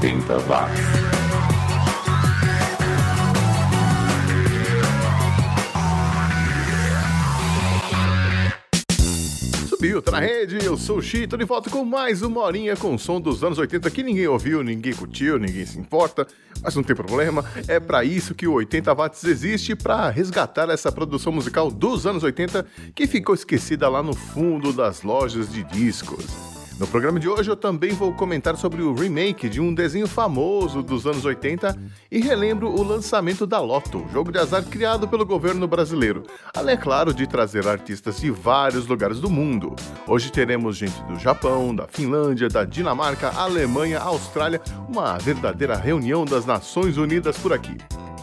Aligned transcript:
80 0.00 0.38
watts. 0.48 0.80
subiu, 9.68 10.02
tá 10.02 10.12
na 10.12 10.20
rede, 10.20 10.58
eu 10.64 10.76
sou 10.76 10.98
o 10.98 11.02
Chi, 11.02 11.26
tô 11.26 11.36
de 11.36 11.44
volta 11.44 11.68
com 11.68 11.84
mais 11.84 12.22
uma 12.22 12.40
horinha 12.40 12.76
com 12.76 12.94
o 12.94 12.98
som 12.98 13.20
dos 13.20 13.44
anos 13.44 13.58
80 13.58 13.90
que 13.90 14.02
ninguém 14.02 14.26
ouviu, 14.26 14.62
ninguém 14.62 14.94
curtiu, 14.94 15.38
ninguém 15.38 15.66
se 15.66 15.78
importa, 15.78 16.26
mas 16.62 16.74
não 16.74 16.82
tem 16.82 16.96
problema, 16.96 17.44
é 17.68 17.78
para 17.78 18.02
isso 18.02 18.34
que 18.34 18.46
o 18.46 18.52
80 18.54 18.94
Watts 18.94 19.24
existe, 19.24 19.74
para 19.74 20.08
resgatar 20.08 20.70
essa 20.70 20.90
produção 20.90 21.32
musical 21.32 21.70
dos 21.70 22.06
anos 22.06 22.22
80 22.22 22.66
que 22.94 23.06
ficou 23.06 23.34
esquecida 23.34 23.88
lá 23.88 24.02
no 24.02 24.14
fundo 24.14 24.72
das 24.72 25.02
lojas 25.02 25.52
de 25.52 25.62
discos. 25.64 26.59
No 26.80 26.86
programa 26.86 27.20
de 27.20 27.28
hoje 27.28 27.50
eu 27.50 27.56
também 27.56 27.90
vou 27.90 28.10
comentar 28.14 28.56
sobre 28.56 28.80
o 28.80 28.94
remake 28.94 29.50
de 29.50 29.60
um 29.60 29.74
desenho 29.74 30.06
famoso 30.06 30.82
dos 30.82 31.06
anos 31.06 31.26
80 31.26 31.76
e 32.10 32.20
relembro 32.20 32.70
o 32.70 32.82
lançamento 32.82 33.46
da 33.46 33.60
Lotto, 33.60 34.06
jogo 34.10 34.32
de 34.32 34.38
azar 34.38 34.64
criado 34.64 35.06
pelo 35.06 35.26
governo 35.26 35.68
brasileiro, 35.68 36.22
além, 36.56 36.76
é 36.76 36.78
claro, 36.78 37.12
de 37.12 37.26
trazer 37.26 37.68
artistas 37.68 38.18
de 38.18 38.30
vários 38.30 38.86
lugares 38.86 39.20
do 39.20 39.28
mundo. 39.28 39.76
Hoje 40.08 40.32
teremos 40.32 40.78
gente 40.78 41.02
do 41.02 41.18
Japão, 41.18 41.74
da 41.76 41.86
Finlândia, 41.86 42.48
da 42.48 42.64
Dinamarca, 42.64 43.28
Alemanha, 43.28 43.98
Austrália, 43.98 44.62
uma 44.88 45.18
verdadeira 45.18 45.76
reunião 45.76 46.24
das 46.24 46.46
Nações 46.46 46.96
Unidas 46.96 47.36
por 47.36 47.52
aqui. 47.52 47.76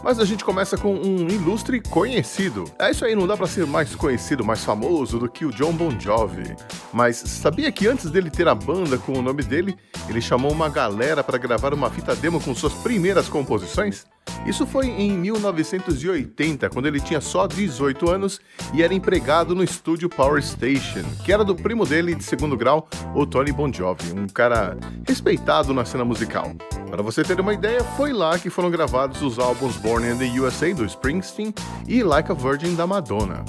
Mas 0.08 0.18
a 0.18 0.24
gente 0.24 0.42
começa 0.42 0.74
com 0.74 0.94
um 0.94 1.28
ilustre 1.28 1.82
conhecido. 1.82 2.64
É 2.78 2.90
isso 2.90 3.04
aí, 3.04 3.14
não 3.14 3.26
dá 3.26 3.36
para 3.36 3.46
ser 3.46 3.66
mais 3.66 3.94
conhecido, 3.94 4.42
mais 4.42 4.64
famoso 4.64 5.18
do 5.18 5.28
que 5.28 5.44
o 5.44 5.52
John 5.52 5.74
Bon 5.74 5.90
Jovi. 6.00 6.56
Mas 6.94 7.16
sabia 7.18 7.70
que 7.70 7.86
antes 7.86 8.10
dele 8.10 8.30
ter 8.30 8.48
a 8.48 8.54
banda 8.54 8.96
com 8.96 9.12
o 9.12 9.20
nome 9.20 9.42
dele, 9.42 9.76
ele 10.08 10.22
chamou 10.22 10.50
uma 10.50 10.70
galera 10.70 11.22
para 11.22 11.36
gravar 11.36 11.74
uma 11.74 11.90
fita 11.90 12.16
demo 12.16 12.40
com 12.40 12.54
suas 12.54 12.72
primeiras 12.72 13.28
composições? 13.28 14.06
Isso 14.46 14.66
foi 14.66 14.86
em 14.86 15.12
1980, 15.12 16.70
quando 16.70 16.86
ele 16.86 17.00
tinha 17.00 17.20
só 17.20 17.46
18 17.46 18.10
anos 18.10 18.40
e 18.72 18.82
era 18.82 18.94
empregado 18.94 19.54
no 19.54 19.62
estúdio 19.62 20.08
Power 20.08 20.42
Station, 20.42 21.04
que 21.24 21.32
era 21.32 21.44
do 21.44 21.54
primo 21.54 21.84
dele 21.84 22.14
de 22.14 22.24
segundo 22.24 22.56
grau, 22.56 22.88
o 23.14 23.26
Tony 23.26 23.52
Bon 23.52 23.72
Jovi, 23.72 24.12
um 24.12 24.26
cara 24.26 24.76
respeitado 25.06 25.74
na 25.74 25.84
cena 25.84 26.04
musical. 26.04 26.52
Para 26.90 27.02
você 27.02 27.22
ter 27.22 27.38
uma 27.40 27.52
ideia, 27.52 27.84
foi 27.84 28.12
lá 28.12 28.38
que 28.38 28.48
foram 28.48 28.70
gravados 28.70 29.20
os 29.22 29.38
álbuns 29.38 29.76
Born 29.76 30.06
in 30.08 30.16
the 30.16 30.40
USA 30.40 30.74
do 30.74 30.84
Springsteen 30.84 31.54
e 31.86 32.02
Like 32.02 32.32
a 32.32 32.34
Virgin 32.34 32.74
da 32.74 32.86
Madonna. 32.86 33.44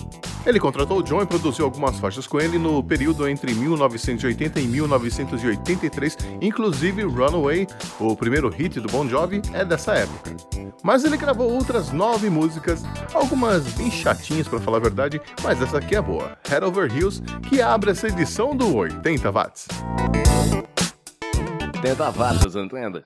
Ele 0.46 0.60
contratou 0.60 1.00
o 1.00 1.04
John 1.04 1.22
e 1.22 1.26
produziu 1.26 1.66
algumas 1.66 2.00
faixas 2.00 2.26
com 2.26 2.40
ele 2.40 2.58
no 2.58 2.84
período 2.84 3.28
entre 3.28 3.54
1980 3.54 4.60
e 4.60 4.68
1983, 4.68 6.18
inclusive 6.42 7.04
Runaway, 7.04 7.68
o 8.00 8.16
primeiro 8.16 8.50
hit 8.50 8.80
do 8.80 8.90
Bon 8.90 9.08
Jovi, 9.08 9.42
é 9.54 9.66
dessa 9.66 9.94
época. 9.94 10.36
Mas 10.84 11.04
ele 11.04 11.18
gravou 11.18 11.52
outras 11.52 11.92
nove 11.92 12.30
músicas, 12.30 12.84
algumas 13.14 13.64
bem 13.74 13.92
chatinhas 13.92 14.48
para 14.48 14.60
falar 14.60 14.78
a 14.78 14.82
verdade, 14.82 15.22
mas 15.44 15.62
essa 15.62 15.78
aqui 15.78 15.96
é 15.96 16.02
boa, 16.02 16.38
Head 16.48 16.66
Over 16.66 16.96
Heels, 16.96 17.22
que 17.48 17.62
abre 17.62 17.92
essa 17.92 18.08
edição 18.08 18.56
do 18.56 18.76
80 18.76 19.32
Watts. 19.32 19.68
80 21.76 22.12
watts, 22.12 22.56
entende? 22.56 23.06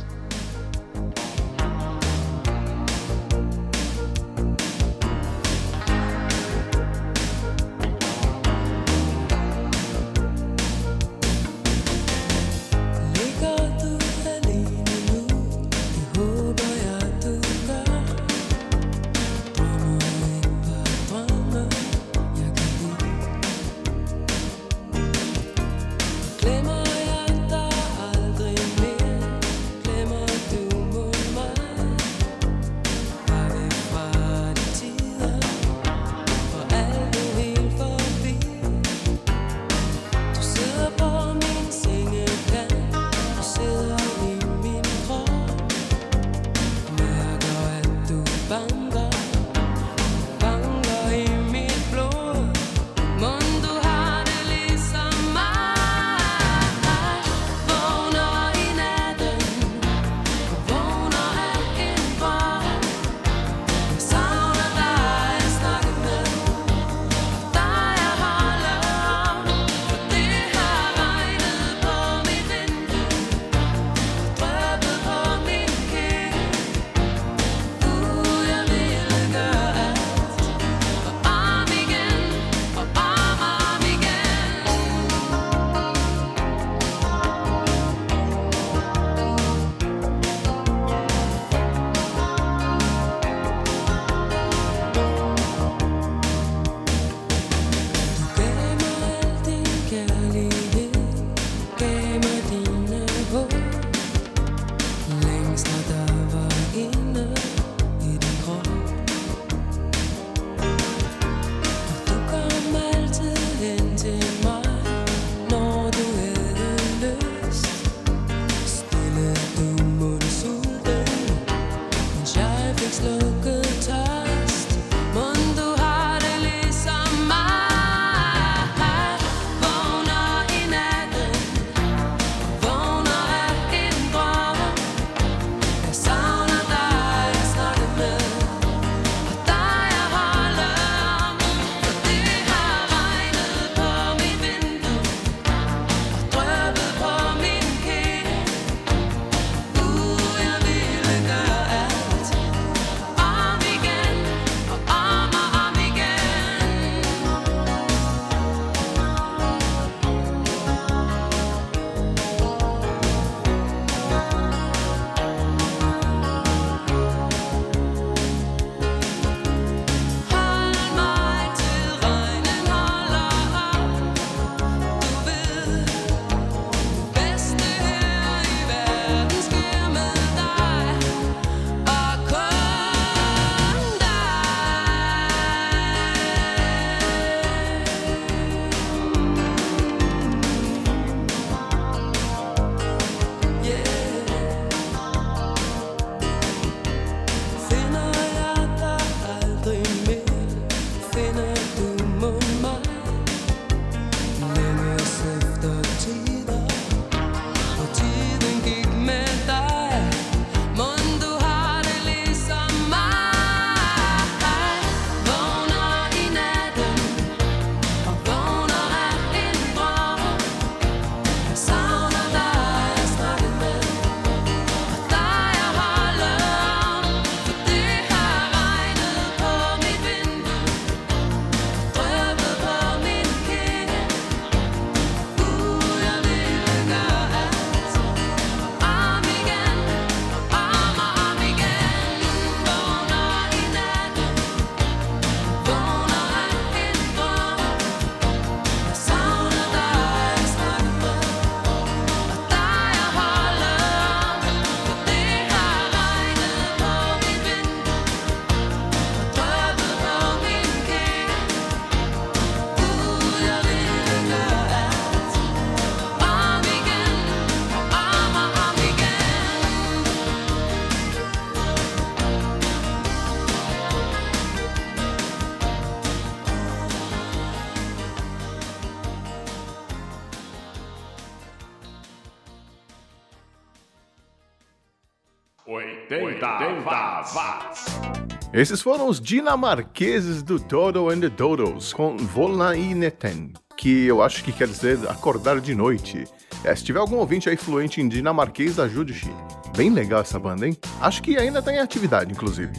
Esses 288.53 288.81
foram 288.81 289.07
os 289.07 289.21
dinamarqueses 289.21 290.43
do 290.43 290.59
Dodo 290.59 291.09
and 291.09 291.21
the 291.21 291.29
Dodos 291.29 291.93
com 291.93 292.17
Volna 292.17 292.75
i 292.75 292.93
Neten, 292.93 293.53
que 293.77 294.05
eu 294.05 294.21
acho 294.21 294.43
que 294.43 294.51
quer 294.51 294.67
dizer 294.67 294.99
acordar 295.07 295.61
de 295.61 295.73
noite. 295.73 296.25
É, 296.61 296.75
se 296.75 296.83
tiver 296.83 296.99
algum 296.99 297.15
ouvinte 297.15 297.49
aí 297.49 297.55
fluente 297.55 298.01
em 298.01 298.09
dinamarquês, 298.09 298.77
ajude 298.77 299.13
o 299.13 299.15
Xi. 299.15 299.33
Bem 299.77 299.89
legal 299.89 300.19
essa 300.19 300.37
banda, 300.37 300.67
hein? 300.67 300.75
Acho 300.99 301.23
que 301.23 301.37
ainda 301.37 301.59
está 301.59 301.71
em 301.71 301.79
atividade, 301.79 302.33
inclusive. 302.33 302.73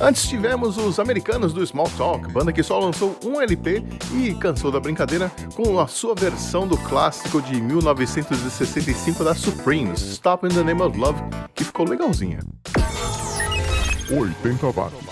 Antes 0.00 0.26
tivemos 0.26 0.78
os 0.78 0.98
americanos 0.98 1.52
do 1.52 1.66
Small 1.66 1.90
Talk, 1.98 2.32
banda 2.32 2.50
que 2.50 2.62
só 2.62 2.78
lançou 2.78 3.14
um 3.22 3.42
LP 3.42 3.84
e 4.14 4.34
cansou 4.36 4.72
da 4.72 4.80
brincadeira 4.80 5.30
com 5.54 5.78
a 5.78 5.86
sua 5.86 6.14
versão 6.14 6.66
do 6.66 6.78
clássico 6.78 7.42
de 7.42 7.60
1965 7.60 9.22
da 9.22 9.34
Supremes, 9.34 10.00
Stop 10.00 10.46
in 10.46 10.48
the 10.48 10.64
Name 10.64 10.80
of 10.80 10.98
Love, 10.98 11.20
que 11.54 11.62
ficou 11.62 11.86
legalzinha. 11.86 12.38
80 14.10 14.72
watts. 14.72 15.09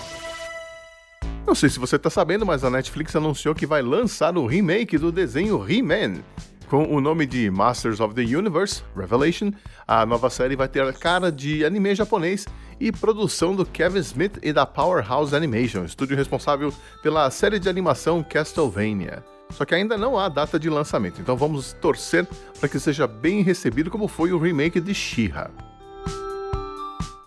Não 1.49 1.55
sei 1.55 1.67
se 1.67 1.79
você 1.79 1.95
está 1.95 2.11
sabendo, 2.11 2.45
mas 2.45 2.63
a 2.63 2.69
Netflix 2.69 3.15
anunciou 3.15 3.55
que 3.55 3.65
vai 3.65 3.81
lançar 3.81 4.37
o 4.37 4.45
remake 4.45 4.99
do 4.99 5.11
desenho 5.11 5.65
He-Man. 5.67 6.21
Com 6.67 6.95
o 6.95 7.01
nome 7.01 7.25
de 7.25 7.49
Masters 7.49 7.99
of 7.99 8.13
the 8.13 8.21
Universe 8.21 8.83
Revelation, 8.95 9.51
a 9.87 10.05
nova 10.05 10.29
série 10.29 10.55
vai 10.55 10.67
ter 10.67 10.83
a 10.83 10.93
cara 10.93 11.31
de 11.31 11.65
anime 11.65 11.95
japonês 11.95 12.45
e 12.79 12.91
produção 12.91 13.55
do 13.55 13.65
Kevin 13.65 13.97
Smith 13.97 14.37
e 14.43 14.53
da 14.53 14.63
Powerhouse 14.63 15.35
Animation, 15.35 15.85
estúdio 15.85 16.15
responsável 16.15 16.71
pela 17.01 17.31
série 17.31 17.57
de 17.57 17.67
animação 17.67 18.21
Castlevania. 18.21 19.23
Só 19.49 19.65
que 19.65 19.73
ainda 19.73 19.97
não 19.97 20.19
há 20.19 20.29
data 20.29 20.59
de 20.59 20.69
lançamento, 20.69 21.19
então 21.19 21.35
vamos 21.35 21.73
torcer 21.81 22.27
para 22.59 22.69
que 22.69 22.79
seja 22.79 23.07
bem 23.07 23.41
recebido 23.41 23.89
como 23.89 24.07
foi 24.07 24.31
o 24.31 24.37
remake 24.37 24.79
de 24.79 24.93
She-Ra. 24.93 25.49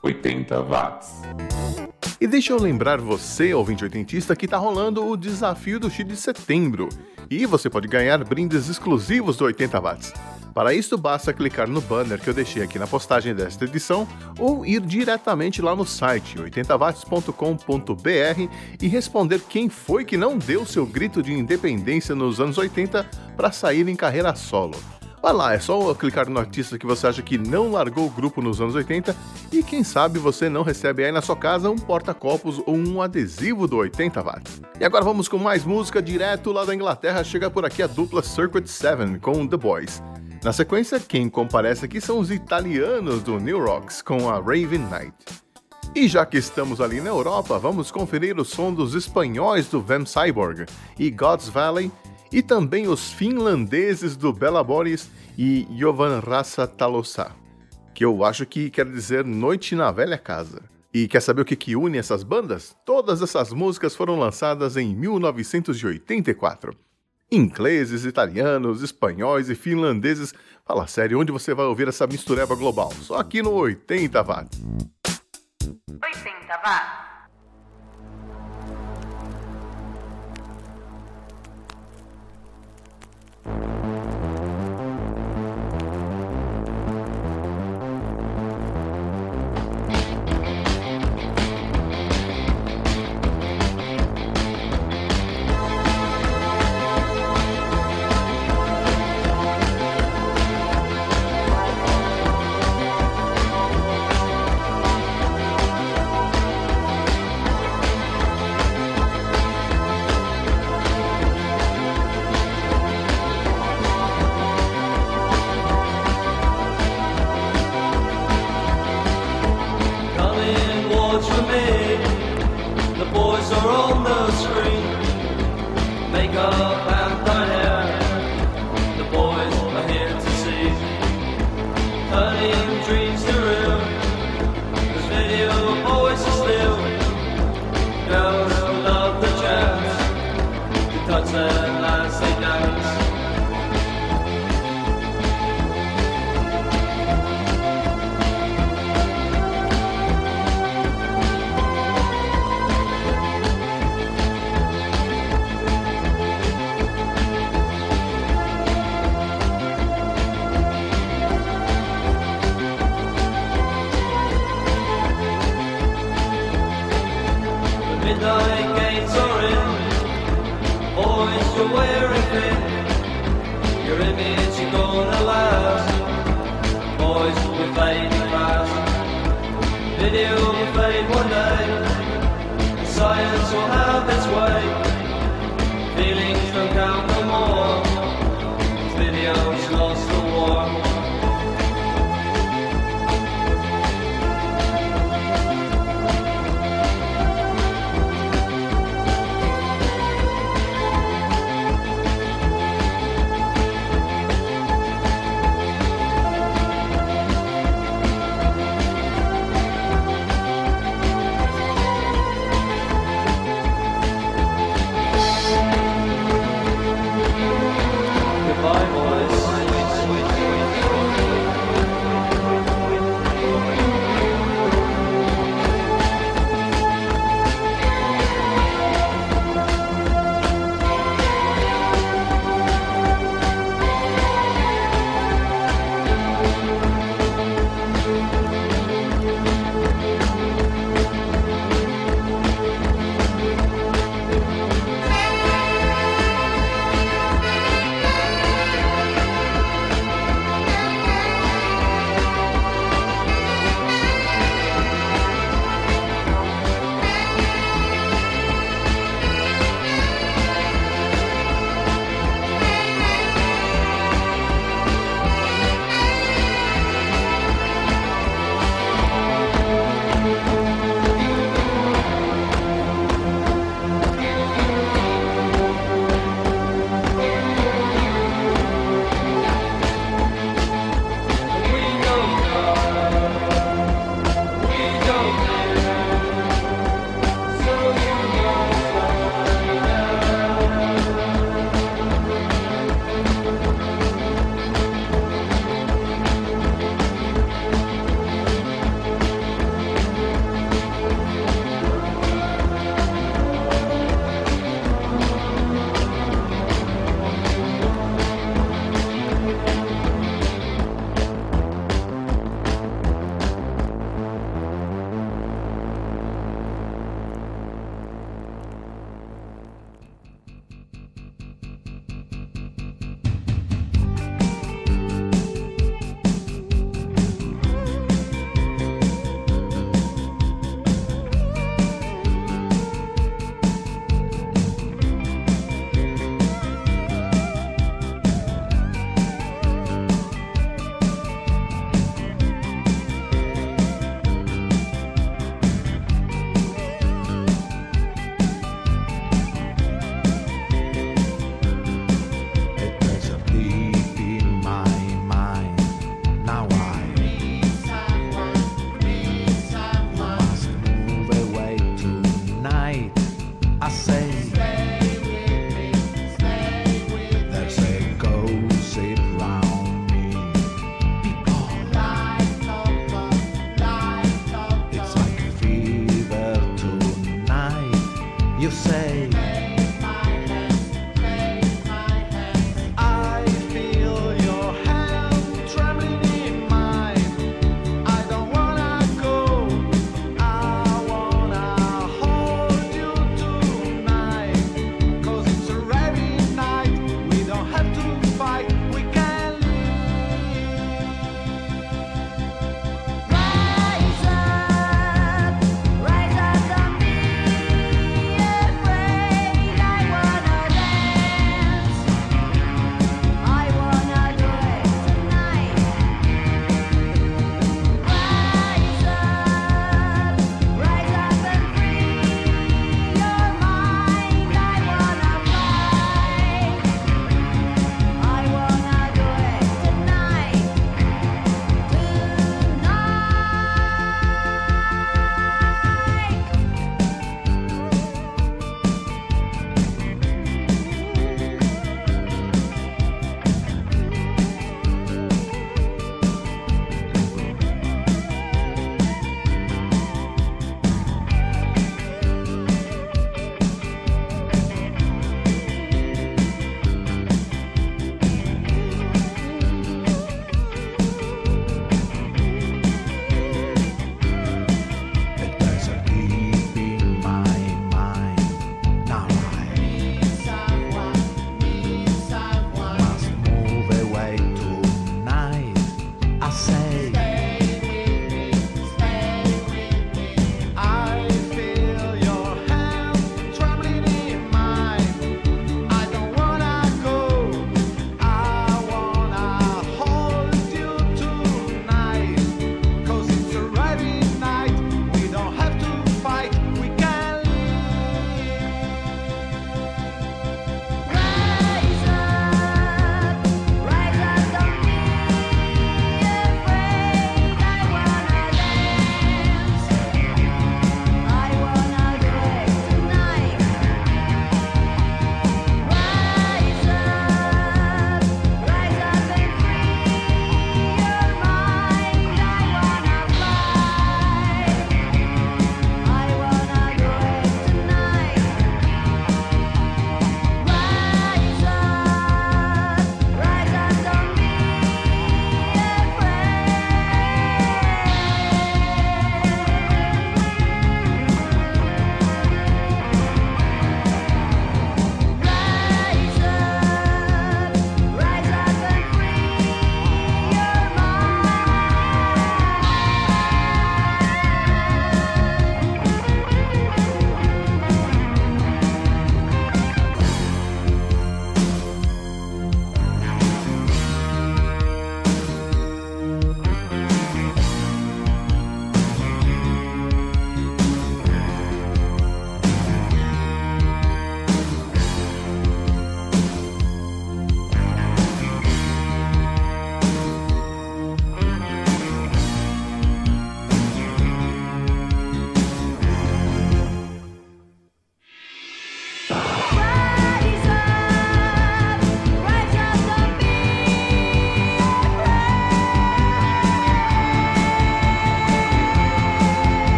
80 0.00 0.62
watts. 0.62 1.10
E 2.22 2.26
deixa 2.28 2.52
eu 2.52 2.62
lembrar 2.62 3.00
você, 3.00 3.52
ouvinte 3.52 3.82
oitentista, 3.82 4.36
que 4.36 4.44
está 4.44 4.56
rolando 4.56 5.04
o 5.04 5.16
desafio 5.16 5.80
do 5.80 5.90
X 5.90 6.06
de 6.06 6.14
setembro. 6.14 6.88
E 7.28 7.44
você 7.46 7.68
pode 7.68 7.88
ganhar 7.88 8.22
brindes 8.22 8.68
exclusivos 8.68 9.36
do 9.36 9.44
80 9.44 9.80
watts. 9.80 10.14
Para 10.54 10.72
isso, 10.72 10.96
basta 10.96 11.32
clicar 11.32 11.68
no 11.68 11.80
banner 11.80 12.20
que 12.20 12.30
eu 12.30 12.34
deixei 12.34 12.62
aqui 12.62 12.78
na 12.78 12.86
postagem 12.86 13.34
desta 13.34 13.64
edição 13.64 14.06
ou 14.38 14.64
ir 14.64 14.80
diretamente 14.82 15.60
lá 15.60 15.74
no 15.74 15.84
site 15.84 16.38
80watts.com.br 16.38 18.52
e 18.80 18.86
responder 18.86 19.40
quem 19.40 19.68
foi 19.68 20.04
que 20.04 20.16
não 20.16 20.38
deu 20.38 20.64
seu 20.64 20.86
grito 20.86 21.24
de 21.24 21.32
independência 21.32 22.14
nos 22.14 22.38
anos 22.38 22.56
80 22.56 23.02
para 23.36 23.50
sair 23.50 23.88
em 23.88 23.96
carreira 23.96 24.32
solo. 24.36 24.78
Vai 25.22 25.32
lá, 25.32 25.54
é 25.54 25.60
só 25.60 25.94
clicar 25.94 26.28
no 26.28 26.40
artista 26.40 26.76
que 26.76 26.84
você 26.84 27.06
acha 27.06 27.22
que 27.22 27.38
não 27.38 27.70
largou 27.70 28.06
o 28.06 28.10
grupo 28.10 28.42
nos 28.42 28.60
anos 28.60 28.74
80 28.74 29.14
e 29.52 29.62
quem 29.62 29.84
sabe 29.84 30.18
você 30.18 30.48
não 30.48 30.64
recebe 30.64 31.04
aí 31.04 31.12
na 31.12 31.22
sua 31.22 31.36
casa 31.36 31.70
um 31.70 31.76
porta-copos 31.76 32.60
ou 32.66 32.74
um 32.74 33.00
adesivo 33.00 33.68
do 33.68 33.76
80 33.76 34.20
watts. 34.20 34.60
E 34.80 34.84
agora 34.84 35.04
vamos 35.04 35.28
com 35.28 35.38
mais 35.38 35.64
música 35.64 36.02
direto 36.02 36.50
lá 36.50 36.64
da 36.64 36.74
Inglaterra, 36.74 37.22
chega 37.22 37.48
por 37.48 37.64
aqui 37.64 37.84
a 37.84 37.86
dupla 37.86 38.20
Circuit 38.20 38.66
7 38.66 39.20
com 39.20 39.46
The 39.46 39.56
Boys. 39.56 40.02
Na 40.42 40.52
sequência, 40.52 40.98
quem 40.98 41.28
comparece 41.28 41.84
aqui 41.84 42.00
são 42.00 42.18
os 42.18 42.32
italianos 42.32 43.22
do 43.22 43.38
New 43.38 43.64
Rocks 43.64 44.02
com 44.02 44.28
a 44.28 44.40
Raven 44.40 44.88
Knight. 44.90 45.14
E 45.94 46.08
já 46.08 46.26
que 46.26 46.38
estamos 46.38 46.80
ali 46.80 47.00
na 47.00 47.10
Europa, 47.10 47.60
vamos 47.60 47.92
conferir 47.92 48.40
o 48.40 48.44
som 48.44 48.72
dos 48.72 48.94
espanhóis 48.94 49.68
do 49.68 49.80
Van 49.80 50.04
Cyborg 50.04 50.66
e 50.98 51.10
God's 51.10 51.48
Valley 51.48 51.92
e 52.32 52.42
também 52.42 52.88
os 52.88 53.12
finlandeses 53.12 54.16
do 54.16 54.32
Bela 54.32 54.64
Boris 54.64 55.10
e 55.36 55.66
Jovan 55.76 56.20
Rasa 56.20 56.66
Talosa, 56.66 57.30
que 57.94 58.04
eu 58.04 58.24
acho 58.24 58.46
que 58.46 58.70
quer 58.70 58.86
dizer 58.86 59.24
Noite 59.24 59.74
na 59.74 59.90
Velha 59.92 60.16
Casa. 60.16 60.62
E 60.94 61.08
quer 61.08 61.20
saber 61.20 61.42
o 61.42 61.44
que, 61.44 61.56
que 61.56 61.76
une 61.76 61.98
essas 61.98 62.22
bandas? 62.22 62.76
Todas 62.84 63.22
essas 63.22 63.52
músicas 63.52 63.96
foram 63.96 64.18
lançadas 64.18 64.76
em 64.76 64.94
1984. 64.94 66.76
Ingleses, 67.30 68.04
italianos, 68.04 68.82
espanhóis 68.82 69.48
e 69.48 69.54
finlandeses. 69.54 70.34
Fala 70.66 70.86
sério, 70.86 71.18
onde 71.18 71.32
você 71.32 71.54
vai 71.54 71.64
ouvir 71.64 71.88
essa 71.88 72.06
mistureba 72.06 72.54
global? 72.54 72.92
Só 72.92 73.16
aqui 73.16 73.42
no 73.42 73.52
80 73.52 74.22
watts. 74.22 74.60
80 75.88 76.60
watts. 76.62 77.11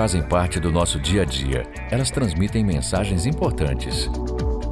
fazem 0.00 0.22
parte 0.22 0.58
do 0.58 0.72
nosso 0.72 0.98
dia 0.98 1.20
a 1.20 1.24
dia. 1.26 1.66
Elas 1.90 2.10
transmitem 2.10 2.64
mensagens 2.64 3.26
importantes. 3.26 4.08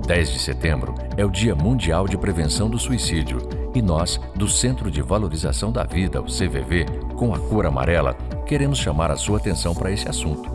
10 0.06 0.32
de 0.32 0.38
setembro 0.38 0.94
é 1.18 1.24
o 1.24 1.28
Dia 1.28 1.54
Mundial 1.54 2.08
de 2.08 2.16
Prevenção 2.16 2.70
do 2.70 2.78
Suicídio 2.78 3.46
e 3.74 3.82
nós, 3.82 4.18
do 4.34 4.48
Centro 4.48 4.90
de 4.90 5.02
Valorização 5.02 5.70
da 5.70 5.84
Vida, 5.84 6.22
o 6.22 6.24
CVV, 6.24 6.86
com 7.14 7.34
a 7.34 7.38
cor 7.38 7.66
amarela, 7.66 8.14
queremos 8.46 8.78
chamar 8.78 9.10
a 9.10 9.16
sua 9.16 9.36
atenção 9.36 9.74
para 9.74 9.92
esse 9.92 10.08
assunto. 10.08 10.48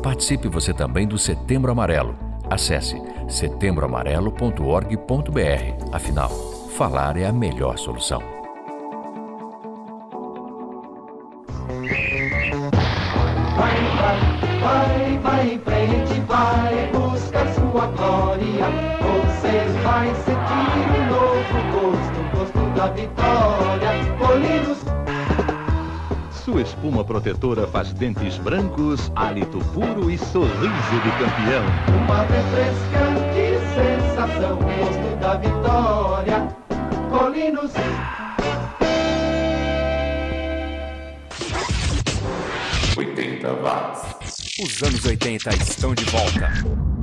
Participe 0.00 0.46
você 0.46 0.72
também 0.72 1.08
do 1.08 1.18
Setembro 1.18 1.72
Amarelo. 1.72 2.16
Acesse 2.48 3.02
setembroamarelo.org.br. 3.28 5.88
Afinal, 5.90 6.28
falar 6.76 7.16
é 7.16 7.26
a 7.26 7.32
melhor 7.32 7.76
solução. 7.78 8.33
Espuma 26.64 27.04
protetora 27.04 27.66
faz 27.66 27.92
dentes 27.92 28.38
brancos, 28.38 29.12
hálito 29.14 29.58
puro 29.72 30.10
e 30.10 30.18
sorriso 30.18 31.00
de 31.02 31.10
campeão. 31.12 31.64
Uma 32.04 32.22
refrescante 32.22 33.14
sensação, 33.74 34.56
gosto 34.56 35.16
da 35.20 35.36
vitória. 35.36 36.48
Colinos. 37.10 37.72
watts. 43.62 44.58
Os 44.62 44.82
anos 44.82 45.04
80 45.04 45.50
estão 45.56 45.94
de 45.94 46.04
volta. 46.04 46.93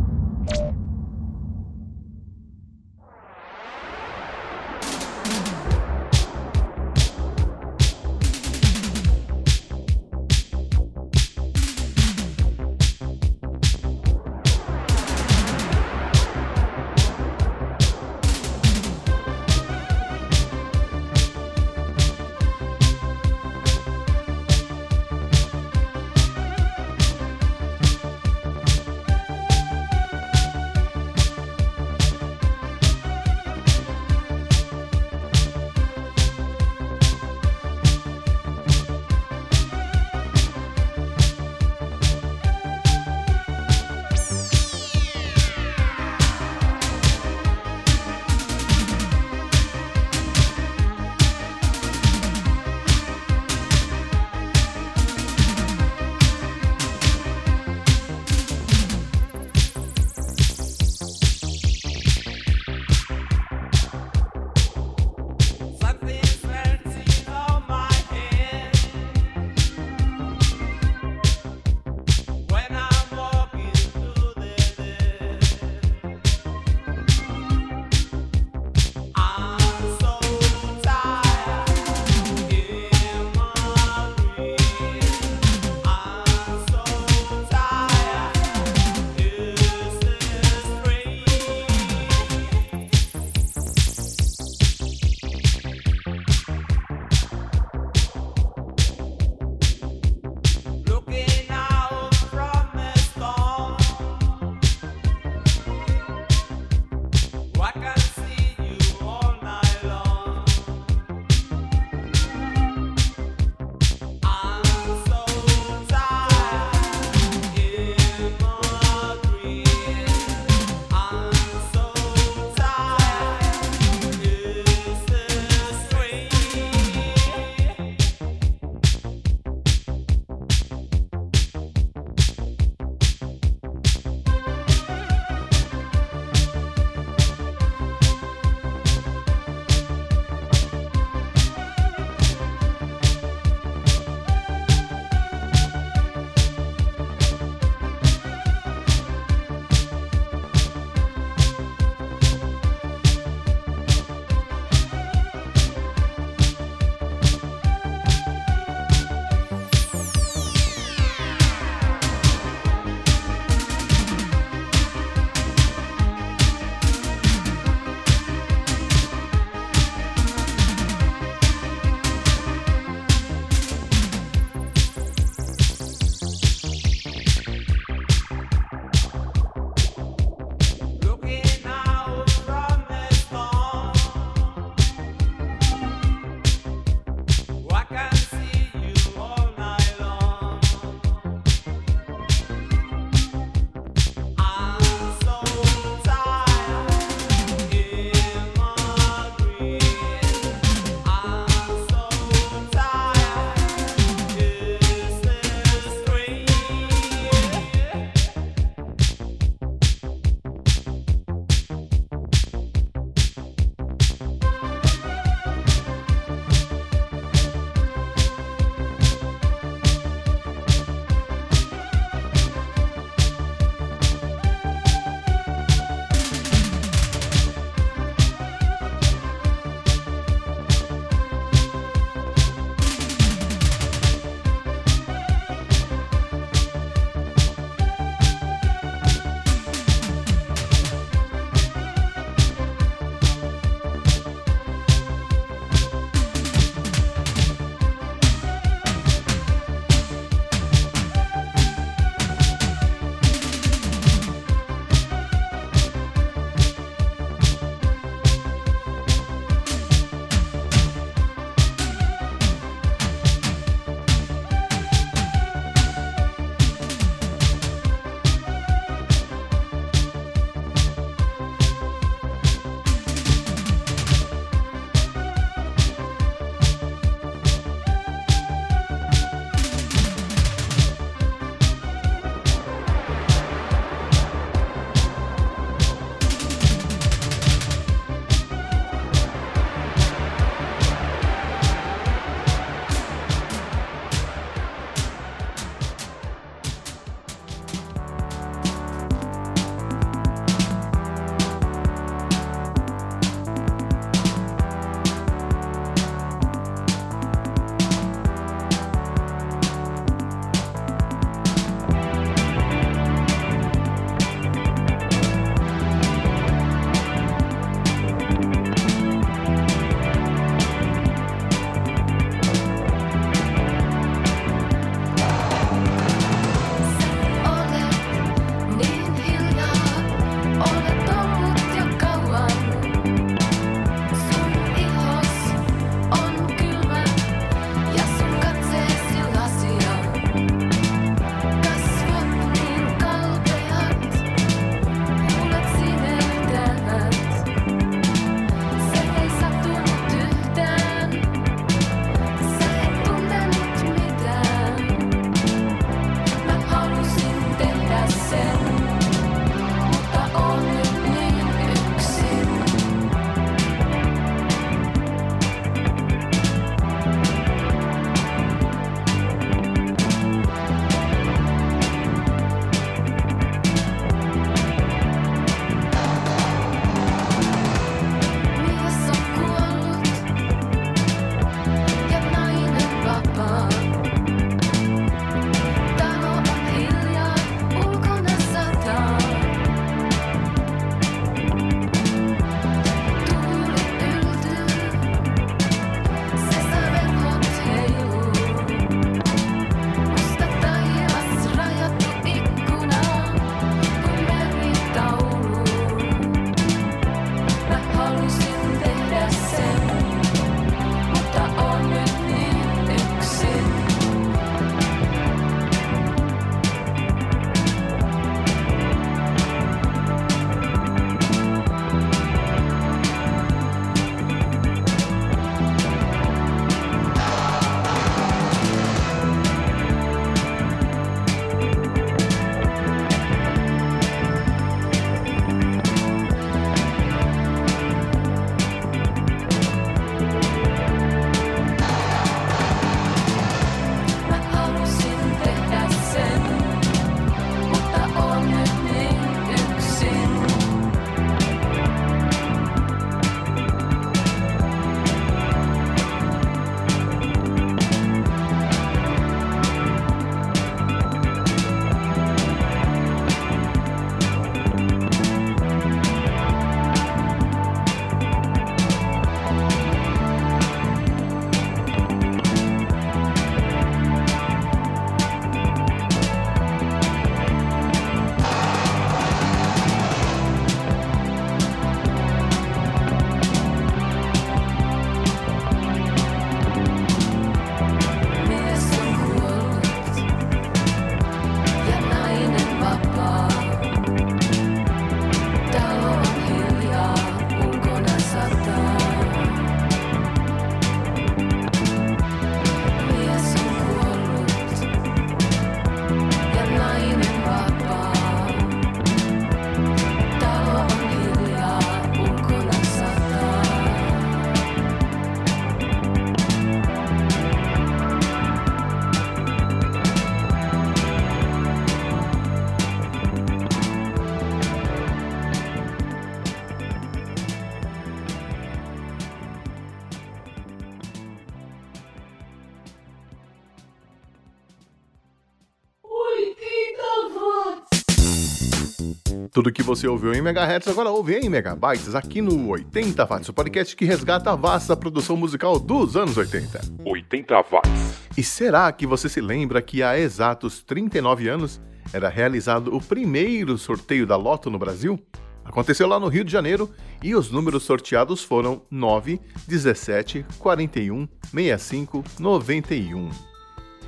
Tudo 539.61 539.71
que 539.71 539.83
você 539.83 540.07
ouviu 540.07 540.33
em 540.33 540.41
megahertz 540.41 540.87
agora 540.87 541.11
ouve 541.11 541.35
em 541.35 541.47
megabytes 541.47 542.15
aqui 542.15 542.41
no 542.41 542.69
80 542.69 543.23
Watts, 543.23 543.47
o 543.47 543.53
podcast 543.53 543.95
que 543.95 544.05
resgata 544.05 544.49
a 544.49 544.55
vasta 544.55 544.97
produção 544.97 545.37
musical 545.37 545.77
dos 545.77 546.17
anos 546.17 546.35
80. 546.35 546.81
80 547.05 547.61
watts. 547.69 548.17
E 548.35 548.41
será 548.41 548.91
que 548.91 549.05
você 549.05 549.29
se 549.29 549.39
lembra 549.39 549.79
que 549.79 550.01
há 550.01 550.17
exatos 550.17 550.81
39 550.81 551.47
anos 551.47 551.79
era 552.11 552.27
realizado 552.27 552.95
o 552.95 552.99
primeiro 552.99 553.77
sorteio 553.77 554.25
da 554.25 554.35
Loto 554.35 554.71
no 554.71 554.79
Brasil? 554.79 555.23
Aconteceu 555.63 556.07
lá 556.07 556.19
no 556.19 556.27
Rio 556.27 556.43
de 556.43 556.51
Janeiro 556.51 556.89
e 557.21 557.35
os 557.35 557.51
números 557.51 557.83
sorteados 557.83 558.43
foram 558.43 558.81
9, 558.89 559.39
17, 559.67 560.43
41, 560.57 561.27
65, 561.53 562.23
91. 562.39 563.50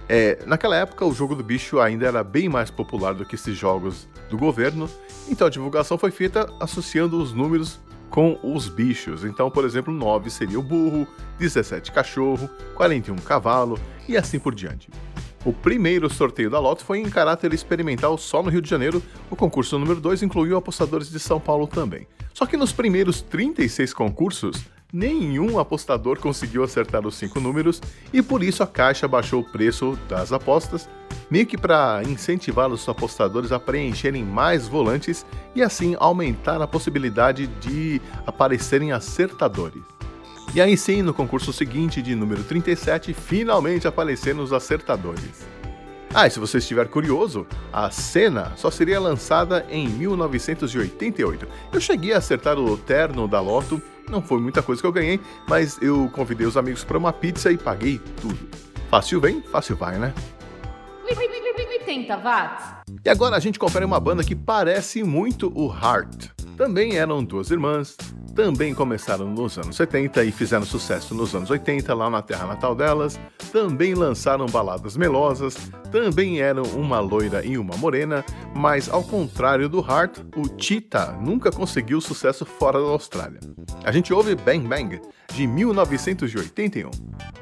É, 0.08 0.40
naquela 0.46 0.76
época, 0.76 1.06
o 1.06 1.14
jogo 1.14 1.36
do 1.36 1.44
bicho 1.44 1.80
ainda 1.80 2.06
era 2.06 2.24
bem 2.24 2.50
mais 2.50 2.70
popular 2.70 3.14
do 3.14 3.26
que 3.26 3.36
esses 3.36 3.58
jogos 3.58 4.08
do 4.30 4.38
governo, 4.38 4.90
então 5.30 5.48
a 5.48 5.50
divulgação 5.50 5.98
foi 5.98 6.12
feita 6.12 6.52
associando 6.60 7.22
os 7.22 7.32
números 7.32 7.80
com 8.10 8.38
os 8.44 8.70
bichos. 8.70 9.24
Então, 9.24 9.50
por 9.50 9.66
exemplo, 9.66 9.92
9 9.92 10.30
seria 10.30 10.60
o 10.60 10.64
burro, 10.64 11.08
17 11.40 11.92
cachorro, 11.92 12.50
41 12.76 13.16
cavalo 13.16 13.80
e 14.08 14.16
assim 14.16 14.38
por 14.38 14.54
diante. 14.54 14.90
O 15.46 15.52
primeiro 15.52 16.10
sorteio 16.10 16.50
da 16.50 16.60
Loto 16.60 16.86
foi 16.86 17.00
em 17.00 17.10
caráter 17.10 17.54
experimental 17.54 18.18
só 18.18 18.42
no 18.42 18.50
Rio 18.50 18.62
de 18.62 18.70
Janeiro. 18.70 19.04
O 19.30 19.36
concurso 19.36 19.78
número 19.78 20.00
2 20.00 20.24
incluiu 20.24 20.56
apostadores 20.56 21.10
de 21.10 21.20
São 21.20 21.40
Paulo 21.40 21.68
também. 21.68 22.08
Só 22.34 22.46
que 22.46 22.56
nos 22.56 22.72
primeiros 22.72 23.22
36 23.22 23.94
concursos, 23.94 24.64
nenhum 24.94 25.58
apostador 25.58 26.20
conseguiu 26.20 26.64
acertar 26.64 27.06
os 27.08 27.16
cinco 27.16 27.40
números 27.40 27.82
e 28.14 28.22
por 28.22 28.44
isso 28.44 28.62
a 28.62 28.68
Caixa 28.68 29.08
baixou 29.08 29.42
o 29.42 29.52
preço 29.52 29.98
das 30.08 30.32
apostas, 30.32 30.88
meio 31.32 31.48
que 31.48 31.58
para 31.58 32.04
incentivar 32.04 32.70
os 32.70 32.88
apostadores 32.88 33.52
a 33.52 33.60
preencherem 33.60 34.24
mais 34.24 34.68
volantes 34.68 35.26
e 35.56 35.64
assim 35.64 35.96
aumentar 36.00 36.62
a 36.62 36.68
possibilidade 36.68 37.48
de 37.48 38.00
aparecerem 38.28 38.92
acertadores. 38.92 39.82
E 40.54 40.62
aí 40.62 40.78
sim, 40.78 41.02
no 41.02 41.16
concurso 41.16 41.52
seguinte, 41.52 42.00
de 42.00 42.14
número 42.14 42.44
37, 42.44 43.12
finalmente 43.14 43.88
apareceram 43.88 44.44
os 44.44 44.54
acertadores. 44.54 45.48
Ah, 46.14 46.28
e 46.28 46.30
se 46.30 46.40
você 46.40 46.60
estiver 46.60 46.88
curioso, 46.88 47.48
a 47.72 47.90
cena 47.90 48.54
só 48.56 48.70
seria 48.70 49.00
lançada 49.00 49.66
em 49.70 49.88
1988. 49.88 51.48
Eu 51.72 51.82
cheguei 51.82 52.14
a 52.14 52.20
acertar 52.20 52.58
o 52.60 52.78
terno 52.78 53.28
da 53.28 53.42
Loto, 53.42 53.82
não 54.08 54.22
foi 54.22 54.40
muita 54.40 54.62
coisa 54.62 54.80
que 54.80 54.88
eu 54.88 54.92
ganhei, 54.92 55.20
mas 55.48 55.82
eu 55.82 56.10
convidei 56.14 56.46
os 56.46 56.56
amigos 56.56 56.84
para 56.84 56.98
uma 56.98 57.12
pizza 57.12 57.52
e 57.52 57.58
paguei 57.58 58.00
tudo. 58.22 58.38
Fácil 58.92 59.20
vem, 59.20 59.42
fácil 59.42 59.76
vai, 59.76 59.98
né? 59.98 60.14
80 61.94 62.18
watts. 62.18 62.66
E 63.04 63.10
agora 63.10 63.36
a 63.36 63.40
gente 63.40 63.60
confere 63.60 63.86
uma 63.86 64.00
banda 64.00 64.24
que 64.24 64.36
parece 64.36 65.04
muito 65.04 65.52
o 65.56 65.68
Heart. 65.72 66.30
Também 66.58 66.98
eram 66.98 67.24
duas 67.24 67.50
irmãs, 67.50 67.98
também 68.36 68.74
começaram 68.74 69.28
nos 69.30 69.58
anos 69.58 69.76
70 69.76 70.24
e 70.24 70.32
fizeram 70.32 70.66
sucesso 70.66 71.14
nos 71.14 71.36
anos 71.36 71.50
80 71.50 71.94
lá 71.94 72.10
na 72.10 72.22
terra 72.22 72.48
natal 72.48 72.76
delas, 72.76 73.20
também 73.52 73.94
lançaram 73.94 74.46
baladas 74.46 74.98
melosas, 74.98 75.56
também 75.92 76.42
eram 76.42 76.64
uma 76.64 77.00
loira 77.00 77.46
e 77.46 77.58
uma 77.58 77.78
morena, 77.78 78.26
mas 78.56 78.90
ao 78.90 79.04
contrário 79.04 79.70
do 79.70 79.80
Heart, 79.80 80.20
o 80.36 80.62
Cheetah 80.62 81.14
nunca 81.22 81.52
conseguiu 81.52 82.02
sucesso 82.02 82.46
fora 82.46 82.80
da 82.80 82.88
Austrália. 82.88 83.40
A 83.84 83.92
gente 83.92 84.14
ouve 84.14 84.36
Bang 84.36 84.68
Bang, 84.68 85.00
de 85.34 85.48
1981. 85.48 86.90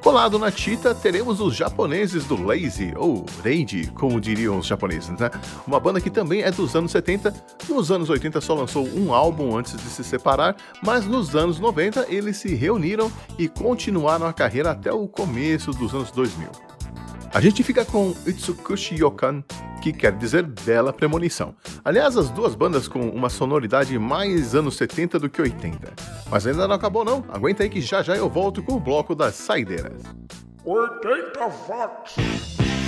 Colado 0.02 0.40
na 0.40 0.50
Cheetah, 0.50 0.96
teremos 0.96 1.40
os 1.40 1.56
japoneses 1.56 2.26
do 2.26 2.42
Lazy, 2.42 2.94
ou 2.96 3.26
Reiji, 3.44 3.88
como 3.94 4.20
diriam 4.20 4.58
os 4.58 4.66
japoneses, 4.66 5.10
né? 5.10 5.30
Uma 5.68 5.80
banda 5.80 6.02
que 6.02 6.10
também 6.10 6.42
é 6.42 6.52
dos 6.52 6.76
anos 6.76 6.92
70. 6.92 7.34
Nos 7.70 7.92
anos 7.92 8.10
80 8.10 8.42
só 8.42 8.56
lançou 8.56 8.88
um 8.88 9.01
álbum 9.10 9.58
antes 9.58 9.76
de 9.76 9.90
se 9.90 10.04
separar, 10.04 10.56
mas 10.84 11.06
nos 11.06 11.36
anos 11.36 11.60
90 11.60 12.08
eles 12.10 12.38
se 12.38 12.54
reuniram 12.54 13.12
e 13.38 13.48
continuaram 13.48 14.28
a 14.28 14.34
carreira 14.34 14.72
até 14.72 14.92
o 14.92 15.08
começo 15.08 15.72
dos 15.72 15.94
anos 15.94 16.12
2000. 16.12 16.50
A 17.34 17.40
gente 17.40 17.64
fica 17.64 17.86
com 17.86 18.14
Itsukushi 18.28 18.96
Yokan, 18.96 19.42
que 19.82 19.94
quer 19.94 20.12
dizer 20.12 20.44
bela 20.44 20.92
premonição. 20.92 21.56
Aliás, 21.84 22.18
as 22.18 22.30
duas 22.30 22.56
bandas 22.56 22.90
com 22.90 23.10
uma 23.10 23.30
sonoridade 23.30 23.98
mais 23.98 24.54
anos 24.54 24.76
70 24.76 25.18
do 25.18 25.30
que 25.30 25.42
80. 25.42 25.94
Mas 26.30 26.46
ainda 26.46 26.68
não 26.68 26.76
acabou 26.76 27.06
não, 27.06 27.24
aguenta 27.30 27.64
aí 27.64 27.70
que 27.70 27.80
já 27.80 28.04
já 28.04 28.18
eu 28.18 28.30
volto 28.30 28.62
com 28.62 28.74
o 28.74 28.80
bloco 28.80 29.16
das 29.16 29.36
saideiras. 29.36 30.04
80 30.66 31.40
watts. 31.68 32.81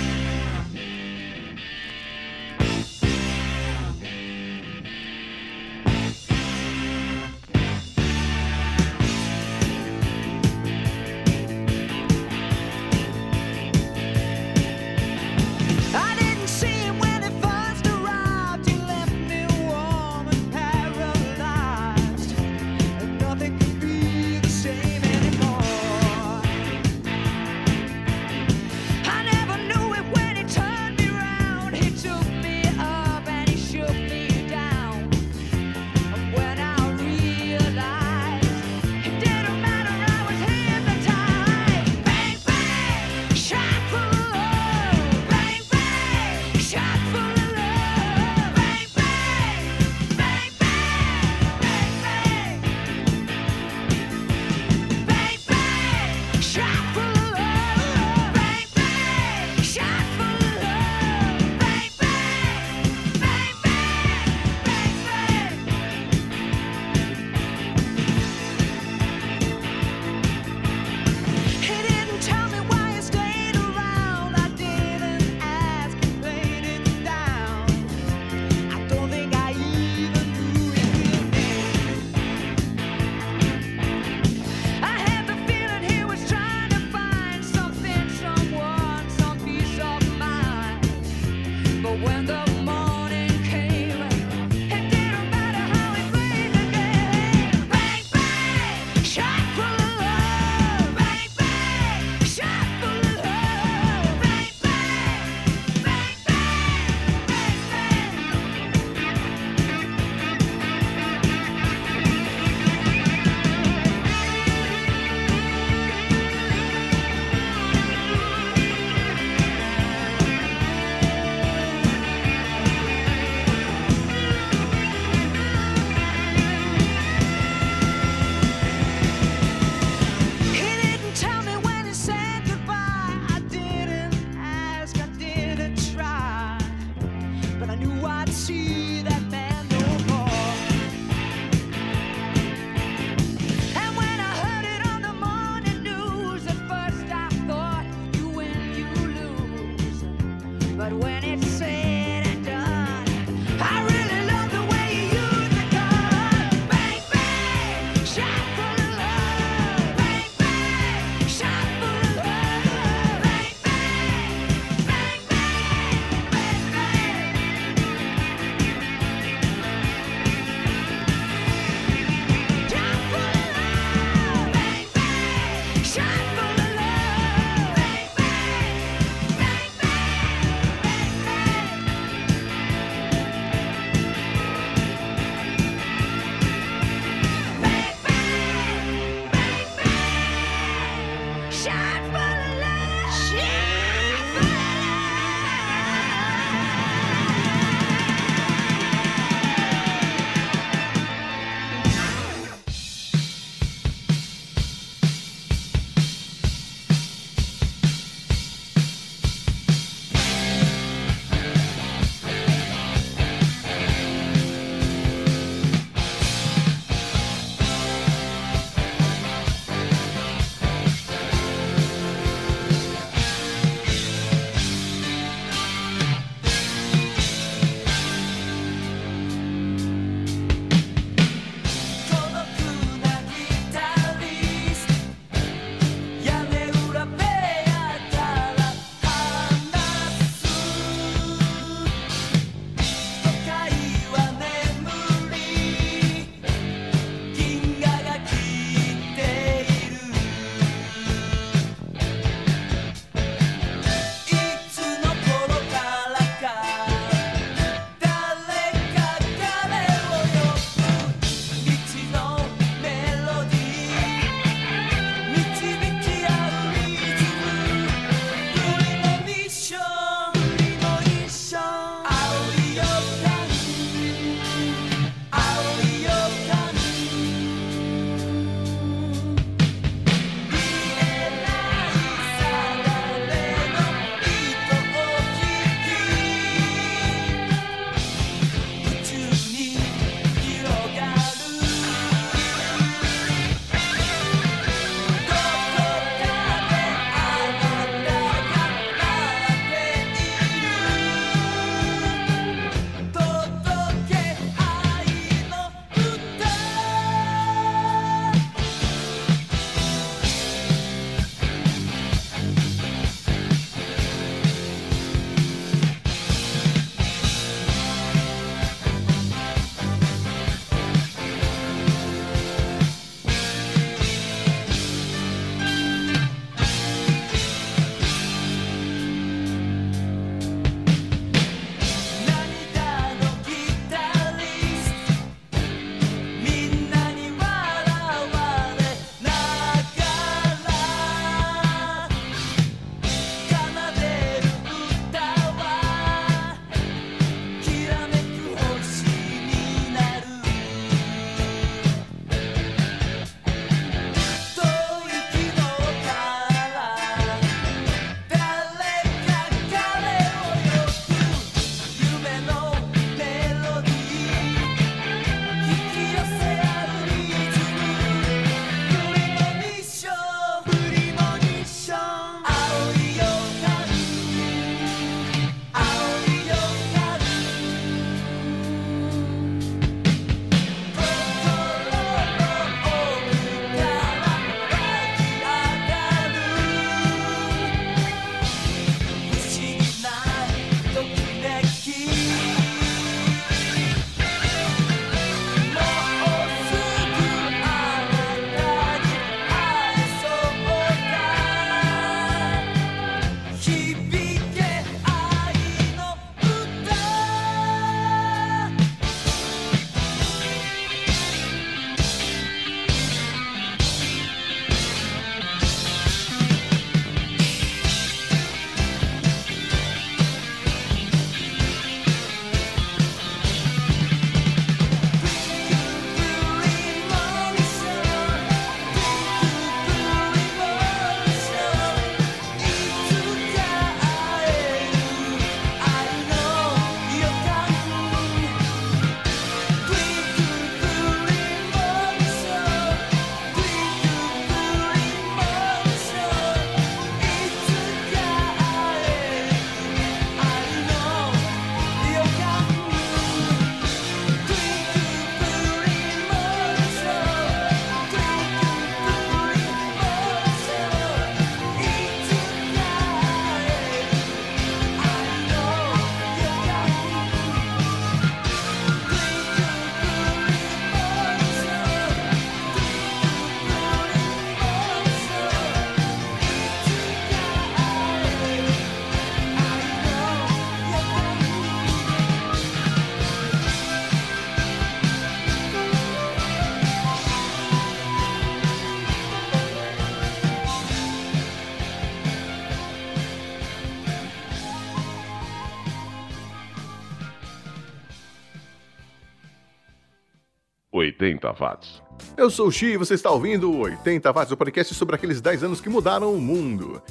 80 501.44 501.52
watts. 501.52 502.02
Eu 502.36 502.48
sou 502.48 502.68
o 502.68 502.72
Xi 502.72 502.86
e 502.86 502.96
você 502.96 503.14
está 503.14 503.30
ouvindo 503.30 503.70
o 503.70 503.80
80 503.80 504.32
Watts, 504.32 504.52
o 504.52 504.56
podcast 504.56 504.94
sobre 504.94 505.16
aqueles 505.16 505.40
10 505.40 505.64
anos 505.64 505.80
que 505.80 505.88
mudaram 505.88 506.32
o 506.32 506.40
mundo. 506.40 507.02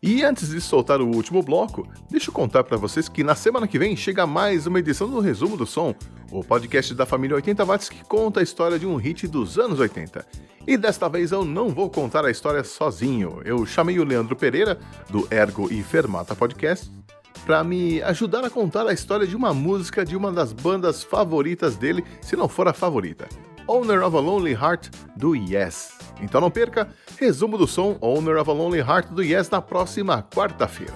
E 0.00 0.22
antes 0.22 0.50
de 0.50 0.60
soltar 0.60 1.00
o 1.00 1.06
último 1.06 1.42
bloco, 1.42 1.88
deixa 2.08 2.30
eu 2.30 2.34
contar 2.34 2.62
para 2.62 2.76
vocês 2.76 3.08
que 3.08 3.24
na 3.24 3.34
semana 3.34 3.66
que 3.66 3.78
vem 3.78 3.96
chega 3.96 4.26
mais 4.26 4.66
uma 4.66 4.78
edição 4.78 5.08
do 5.08 5.18
Resumo 5.18 5.56
do 5.56 5.66
Som, 5.66 5.94
o 6.30 6.44
podcast 6.44 6.94
da 6.94 7.04
família 7.04 7.34
80 7.34 7.64
Watts 7.64 7.88
que 7.88 8.04
conta 8.04 8.40
a 8.40 8.42
história 8.42 8.78
de 8.78 8.86
um 8.86 8.96
hit 8.96 9.26
dos 9.26 9.58
anos 9.58 9.80
80. 9.80 10.24
E 10.66 10.76
desta 10.76 11.08
vez 11.08 11.32
eu 11.32 11.44
não 11.44 11.70
vou 11.70 11.90
contar 11.90 12.24
a 12.24 12.30
história 12.30 12.62
sozinho. 12.62 13.40
Eu 13.44 13.64
chamei 13.66 13.98
o 13.98 14.04
Leandro 14.04 14.36
Pereira, 14.36 14.78
do 15.08 15.26
Ergo 15.30 15.72
e 15.72 15.82
Fermata 15.82 16.36
Podcast, 16.36 16.92
para 17.44 17.64
me 17.64 18.02
ajudar 18.02 18.44
a 18.44 18.50
contar 18.50 18.86
a 18.86 18.92
história 18.92 19.26
de 19.26 19.34
uma 19.34 19.54
música 19.54 20.04
de 20.04 20.14
uma 20.14 20.30
das 20.30 20.52
bandas 20.52 21.02
favoritas 21.02 21.76
dele, 21.76 22.04
se 22.20 22.36
não 22.36 22.48
for 22.48 22.68
a 22.68 22.74
favorita. 22.74 23.26
Owner 23.68 24.02
of 24.02 24.16
a 24.16 24.20
Lonely 24.20 24.54
Heart 24.54 24.88
do 25.14 25.34
Yes. 25.34 25.92
Então 26.22 26.40
não 26.40 26.50
perca, 26.50 26.88
resumo 27.18 27.58
do 27.58 27.66
som 27.66 27.98
Owner 28.00 28.38
of 28.40 28.48
a 28.48 28.52
Lonely 28.54 28.80
Heart 28.80 29.10
do 29.10 29.22
Yes 29.22 29.50
na 29.50 29.60
próxima 29.60 30.22
quarta-feira. 30.22 30.94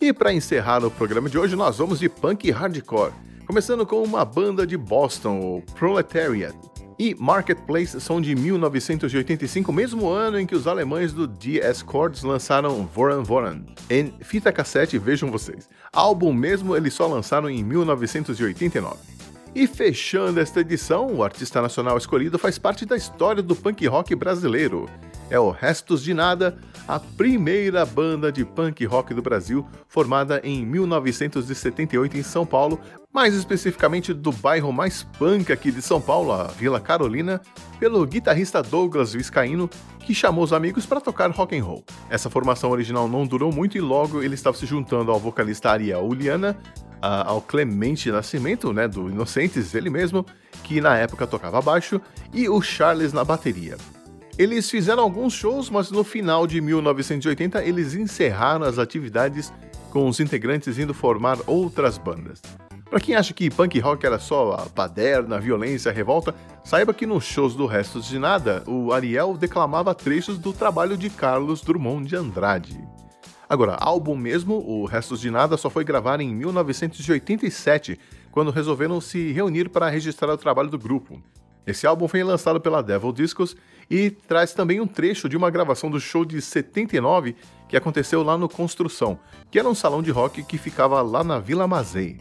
E 0.00 0.10
para 0.10 0.32
encerrar 0.32 0.82
o 0.82 0.90
programa 0.90 1.28
de 1.28 1.38
hoje, 1.38 1.54
nós 1.54 1.76
vamos 1.76 1.98
de 1.98 2.08
punk 2.08 2.50
hardcore, 2.50 3.12
começando 3.46 3.84
com 3.84 4.02
uma 4.02 4.24
banda 4.24 4.66
de 4.66 4.78
Boston, 4.78 5.40
o 5.40 5.62
Proletariat. 5.74 6.56
E 6.98 7.14
Marketplace 7.18 8.00
são 8.00 8.18
de 8.18 8.34
1985, 8.34 9.70
mesmo 9.70 10.08
ano 10.08 10.40
em 10.40 10.46
que 10.46 10.54
os 10.54 10.66
alemães 10.66 11.12
do 11.12 11.26
DS 11.26 11.84
Chords 11.90 12.22
lançaram 12.22 12.86
Voran 12.86 13.22
Voran. 13.22 13.62
Em 13.90 14.10
fita 14.20 14.50
cassete, 14.50 14.96
vejam 14.96 15.30
vocês. 15.30 15.68
Álbum 15.92 16.32
mesmo 16.32 16.74
eles 16.74 16.94
só 16.94 17.06
lançaram 17.06 17.50
em 17.50 17.62
1989. 17.62 19.19
E 19.54 19.66
fechando 19.66 20.38
esta 20.38 20.60
edição, 20.60 21.12
o 21.12 21.24
artista 21.24 21.60
nacional 21.60 21.98
escolhido 21.98 22.38
faz 22.38 22.56
parte 22.56 22.86
da 22.86 22.96
história 22.96 23.42
do 23.42 23.56
punk 23.56 23.84
rock 23.86 24.14
brasileiro. 24.14 24.88
É 25.30 25.38
o 25.38 25.50
Restos 25.50 26.02
de 26.02 26.12
Nada, 26.12 26.58
a 26.88 26.98
primeira 26.98 27.86
banda 27.86 28.32
de 28.32 28.44
punk 28.44 28.84
rock 28.84 29.14
do 29.14 29.22
Brasil, 29.22 29.64
formada 29.86 30.40
em 30.42 30.66
1978 30.66 32.18
em 32.18 32.22
São 32.22 32.44
Paulo, 32.44 32.80
mais 33.12 33.34
especificamente 33.34 34.12
do 34.12 34.32
bairro 34.32 34.72
mais 34.72 35.04
punk 35.18 35.52
aqui 35.52 35.70
de 35.70 35.80
São 35.80 36.00
Paulo, 36.00 36.32
a 36.32 36.44
Vila 36.44 36.80
Carolina, 36.80 37.40
pelo 37.78 38.04
guitarrista 38.04 38.60
Douglas 38.60 39.12
Viscaíno, 39.12 39.70
que 40.00 40.12
chamou 40.12 40.42
os 40.42 40.52
amigos 40.52 40.84
para 40.84 41.00
tocar 41.00 41.30
rock 41.30 41.56
and 41.56 41.62
roll. 41.62 41.84
Essa 42.08 42.28
formação 42.28 42.70
original 42.70 43.08
não 43.08 43.24
durou 43.24 43.52
muito 43.52 43.78
e 43.78 43.80
logo 43.80 44.22
ele 44.22 44.34
estava 44.34 44.56
se 44.56 44.66
juntando 44.66 45.12
ao 45.12 45.20
vocalista 45.20 45.70
Ariel 45.70 46.04
Uliana, 46.04 46.58
ao 47.00 47.40
Clemente 47.40 48.10
Nascimento, 48.10 48.72
né, 48.72 48.88
do 48.88 49.08
Inocentes, 49.08 49.74
ele 49.74 49.90
mesmo, 49.90 50.26
que 50.64 50.80
na 50.80 50.96
época 50.96 51.26
tocava 51.26 51.62
baixo, 51.62 52.00
e 52.32 52.48
o 52.48 52.60
Charles 52.60 53.12
na 53.12 53.24
bateria. 53.24 53.76
Eles 54.40 54.70
fizeram 54.70 55.02
alguns 55.02 55.34
shows, 55.34 55.68
mas 55.68 55.90
no 55.90 56.02
final 56.02 56.46
de 56.46 56.62
1980 56.62 57.62
eles 57.62 57.92
encerraram 57.92 58.64
as 58.64 58.78
atividades 58.78 59.52
com 59.90 60.08
os 60.08 60.18
integrantes 60.18 60.78
indo 60.78 60.94
formar 60.94 61.36
outras 61.46 61.98
bandas. 61.98 62.40
Para 62.88 63.00
quem 63.00 63.14
acha 63.14 63.34
que 63.34 63.50
punk 63.50 63.78
rock 63.80 64.06
era 64.06 64.18
só 64.18 64.52
a 64.52 64.64
baderna, 64.74 65.36
a 65.36 65.38
violência, 65.38 65.90
a 65.90 65.94
revolta, 65.94 66.34
saiba 66.64 66.94
que 66.94 67.04
nos 67.04 67.22
shows 67.22 67.54
do 67.54 67.66
Restos 67.66 68.06
de 68.06 68.18
Nada, 68.18 68.64
o 68.66 68.94
Ariel 68.94 69.36
declamava 69.36 69.94
trechos 69.94 70.38
do 70.38 70.54
trabalho 70.54 70.96
de 70.96 71.10
Carlos 71.10 71.60
Drummond 71.60 72.08
de 72.08 72.16
Andrade. 72.16 72.82
Agora, 73.46 73.76
álbum 73.78 74.16
mesmo, 74.16 74.54
o 74.66 74.86
Restos 74.86 75.20
de 75.20 75.30
Nada 75.30 75.58
só 75.58 75.68
foi 75.68 75.84
gravar 75.84 76.18
em 76.18 76.34
1987, 76.34 78.00
quando 78.30 78.50
resolveram 78.50 79.02
se 79.02 79.32
reunir 79.32 79.68
para 79.68 79.90
registrar 79.90 80.32
o 80.32 80.38
trabalho 80.38 80.70
do 80.70 80.78
grupo. 80.78 81.22
Esse 81.66 81.86
álbum 81.86 82.08
foi 82.08 82.22
lançado 82.24 82.60
pela 82.60 82.82
Devil 82.82 83.12
Discos 83.12 83.54
e 83.90 84.10
traz 84.10 84.54
também 84.54 84.80
um 84.80 84.86
trecho 84.86 85.28
de 85.28 85.36
uma 85.36 85.50
gravação 85.50 85.90
do 85.90 85.98
show 85.98 86.24
de 86.24 86.40
79 86.40 87.34
que 87.68 87.76
aconteceu 87.76 88.22
lá 88.22 88.38
no 88.38 88.48
Construção, 88.48 89.18
que 89.50 89.58
era 89.58 89.68
um 89.68 89.74
salão 89.74 90.00
de 90.00 90.10
rock 90.10 90.42
que 90.44 90.56
ficava 90.56 91.02
lá 91.02 91.24
na 91.24 91.38
Vila 91.38 91.66
Mazei. 91.66 92.18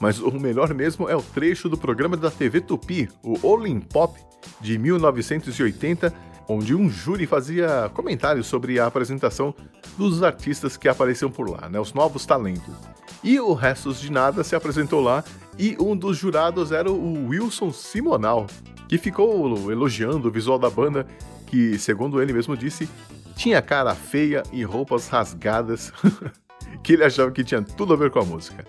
Mas 0.00 0.20
o 0.20 0.30
melhor 0.32 0.72
mesmo 0.72 1.08
é 1.08 1.16
o 1.16 1.22
trecho 1.22 1.68
do 1.68 1.76
programa 1.76 2.16
da 2.16 2.30
TV 2.30 2.60
Tupi, 2.60 3.08
o 3.22 3.44
Olin 3.44 3.80
Pop, 3.80 4.18
de 4.60 4.78
1980, 4.78 6.14
onde 6.48 6.74
um 6.74 6.88
júri 6.88 7.26
fazia 7.26 7.90
comentários 7.92 8.46
sobre 8.46 8.78
a 8.78 8.86
apresentação 8.86 9.52
dos 9.96 10.22
artistas 10.22 10.76
que 10.76 10.88
apareciam 10.88 11.30
por 11.30 11.50
lá, 11.50 11.68
né, 11.68 11.80
os 11.80 11.92
novos 11.92 12.24
talentos. 12.24 12.74
E 13.22 13.38
o 13.40 13.52
Restos 13.52 14.00
de 14.00 14.10
Nada 14.10 14.44
se 14.44 14.54
apresentou 14.54 15.00
lá 15.00 15.24
e 15.58 15.76
um 15.80 15.96
dos 15.96 16.16
jurados 16.16 16.70
era 16.70 16.90
o 16.90 17.28
Wilson 17.28 17.72
Simonal, 17.72 18.46
que 18.88 18.98
ficou 18.98 19.70
elogiando 19.70 20.28
o 20.28 20.30
visual 20.30 20.58
da 20.58 20.70
banda, 20.70 21.06
que, 21.46 21.78
segundo 21.78 22.20
ele 22.20 22.32
mesmo 22.32 22.56
disse, 22.56 22.88
tinha 23.36 23.62
cara 23.62 23.94
feia 23.94 24.42
e 24.52 24.64
roupas 24.64 25.08
rasgadas, 25.08 25.92
que 26.82 26.94
ele 26.94 27.04
achava 27.04 27.30
que 27.30 27.44
tinha 27.44 27.62
tudo 27.62 27.92
a 27.92 27.96
ver 27.96 28.10
com 28.10 28.18
a 28.18 28.24
música. 28.24 28.64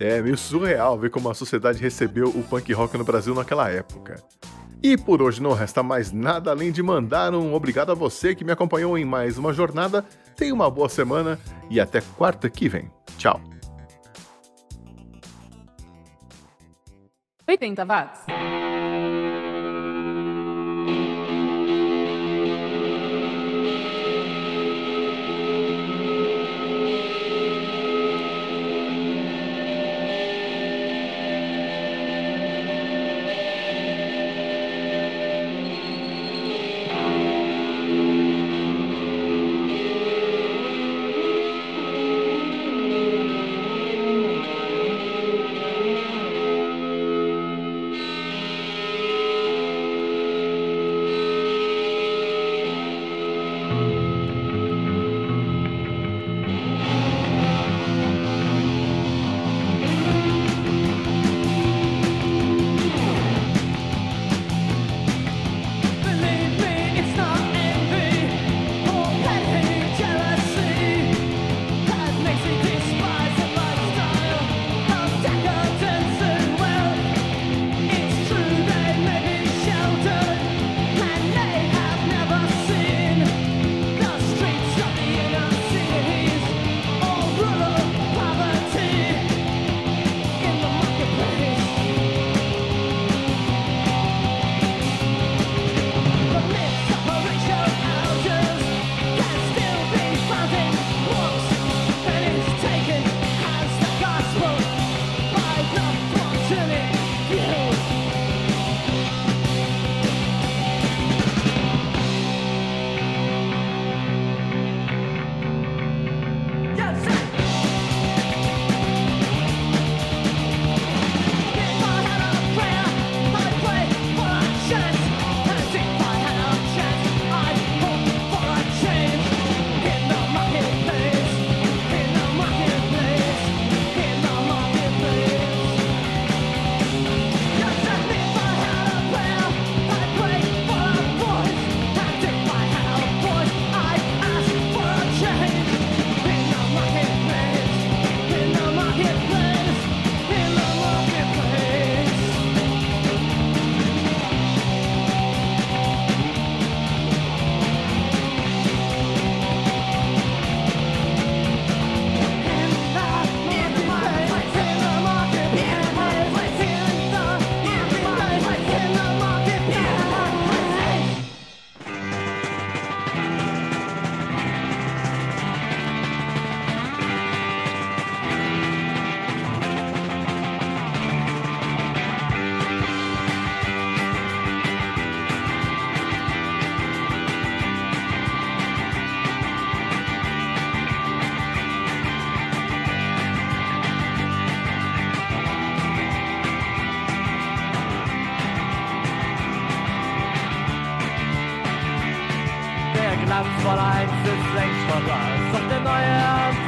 É 0.00 0.22
meio 0.22 0.38
surreal 0.38 0.98
ver 0.98 1.10
como 1.10 1.28
a 1.28 1.34
sociedade 1.34 1.80
recebeu 1.80 2.28
o 2.28 2.42
punk 2.42 2.72
rock 2.72 2.96
no 2.96 3.04
Brasil 3.04 3.34
naquela 3.34 3.68
época. 3.68 4.22
E 4.80 4.96
por 4.96 5.20
hoje 5.20 5.42
não 5.42 5.52
resta 5.52 5.82
mais 5.82 6.12
nada 6.12 6.52
além 6.52 6.70
de 6.70 6.82
mandar 6.82 7.34
um 7.34 7.52
obrigado 7.52 7.90
a 7.90 7.94
você 7.94 8.34
que 8.34 8.44
me 8.44 8.52
acompanhou 8.52 8.96
em 8.96 9.04
mais 9.04 9.36
uma 9.36 9.52
jornada. 9.52 10.04
Tenha 10.36 10.54
uma 10.54 10.70
boa 10.70 10.88
semana 10.88 11.38
e 11.68 11.80
até 11.80 12.00
quarta 12.00 12.48
que 12.48 12.68
vem. 12.68 12.88
Tchau. 13.16 13.40
80 17.48 17.84
watts. 17.84 18.67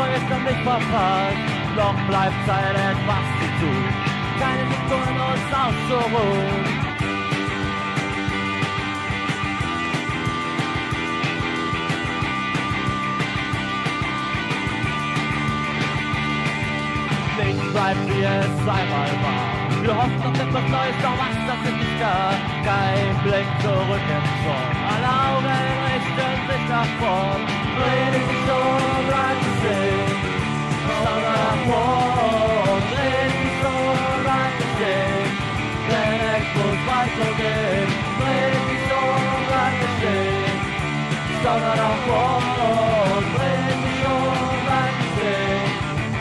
Anfang 0.00 0.14
ist 0.14 0.30
dann 0.30 0.44
nicht 0.44 0.62
verpasst. 0.62 1.36
Noch 1.76 1.94
bleibt 2.08 2.34
Zeit, 2.46 2.74
etwas 2.74 3.26
zu 3.38 3.46
tun. 3.60 3.84
Keine 4.40 4.64
Sekunden 4.70 5.20
uns 5.20 5.52
auszuruhen. 5.52 6.80
Nichts 17.44 17.72
bleibt 17.72 18.08
wie 18.08 18.22
es 18.22 18.58
einmal 18.60 19.10
war. 19.22 19.82
Wir 19.82 19.96
hoffen 19.96 20.22
auf 20.22 20.34
etwas 20.34 20.68
Neues, 20.68 20.96
doch 21.02 21.16
was 21.18 21.36
das 21.46 21.70
ist 21.70 21.76
nicht 21.76 22.00
da. 22.00 22.32
Kein 22.64 23.22
Blick 23.22 23.46
zurück 23.62 24.06
im 24.08 24.24
Zorn. 24.44 24.76
Alle 24.94 25.36
Augen 25.36 25.89
systems 26.10 26.42
that 26.50 26.70
are 26.70 26.90
formed. 26.98 27.46
It 27.80 28.14
is 28.18 28.48
alright 28.50 29.38
to 29.44 29.50
say, 29.62 29.90
fight 31.02 31.60
warm. 31.70 32.82
It 32.90 33.32
is 33.46 33.62
alright 33.70 34.52
to 34.58 34.66
say, 34.78 35.06
that 35.90 36.20
explodes 36.34 36.82
once 36.90 37.18
again. 37.30 37.88
It 38.26 38.52
is 38.74 38.90
alright 38.90 39.76
to 39.80 39.88
say, 40.00 40.26
alright 41.46 42.02
warm. 42.10 43.24
It 43.46 43.78
is 43.86 44.02
alright 44.10 44.94
to 44.98 45.06
say, 45.16 45.46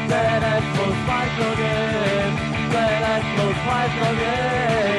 that 0.09 0.41
explodes 0.55 1.01
once 1.09 1.37
again. 1.49 2.31
That 2.73 3.01
explodes 3.17 3.61
once 3.65 3.97
again. 4.09 4.98